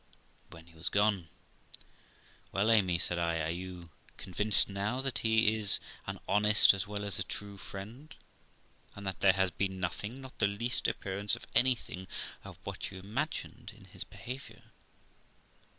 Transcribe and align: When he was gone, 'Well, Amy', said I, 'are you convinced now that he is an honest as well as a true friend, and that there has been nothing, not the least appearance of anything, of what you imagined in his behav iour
When 0.49 0.65
he 0.65 0.73
was 0.73 0.89
gone, 0.89 1.27
'Well, 2.51 2.71
Amy', 2.71 2.97
said 2.97 3.19
I, 3.19 3.39
'are 3.41 3.51
you 3.51 3.91
convinced 4.17 4.67
now 4.67 4.99
that 4.99 5.19
he 5.19 5.55
is 5.55 5.79
an 6.07 6.19
honest 6.27 6.73
as 6.73 6.87
well 6.87 7.05
as 7.05 7.19
a 7.19 7.23
true 7.23 7.55
friend, 7.55 8.15
and 8.95 9.05
that 9.05 9.19
there 9.19 9.33
has 9.33 9.51
been 9.51 9.79
nothing, 9.79 10.19
not 10.19 10.39
the 10.39 10.47
least 10.47 10.87
appearance 10.87 11.35
of 11.35 11.45
anything, 11.53 12.07
of 12.43 12.57
what 12.63 12.89
you 12.89 12.97
imagined 12.97 13.73
in 13.75 13.85
his 13.85 14.03
behav 14.03 14.41
iour 14.49 14.63